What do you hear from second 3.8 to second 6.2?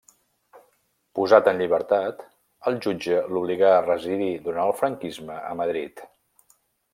residir durant el franquisme a Madrid.